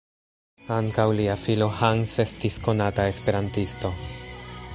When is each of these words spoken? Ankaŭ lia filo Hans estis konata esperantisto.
Ankaŭ 0.77 1.05
lia 1.19 1.35
filo 1.41 1.67
Hans 1.81 2.15
estis 2.25 2.59
konata 2.69 3.09
esperantisto. 3.15 3.95